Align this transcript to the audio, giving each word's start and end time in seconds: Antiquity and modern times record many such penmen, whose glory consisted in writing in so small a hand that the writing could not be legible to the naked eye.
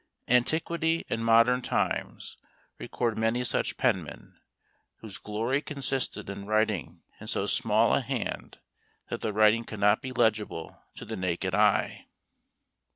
Antiquity 0.27 1.05
and 1.11 1.23
modern 1.23 1.61
times 1.61 2.35
record 2.79 3.19
many 3.19 3.43
such 3.43 3.77
penmen, 3.77 4.33
whose 4.95 5.19
glory 5.19 5.61
consisted 5.61 6.27
in 6.27 6.47
writing 6.47 7.03
in 7.19 7.27
so 7.27 7.45
small 7.45 7.93
a 7.93 8.01
hand 8.01 8.57
that 9.09 9.21
the 9.21 9.31
writing 9.31 9.63
could 9.63 9.79
not 9.79 10.01
be 10.01 10.11
legible 10.11 10.81
to 10.95 11.05
the 11.05 11.15
naked 11.15 11.53
eye. 11.53 12.07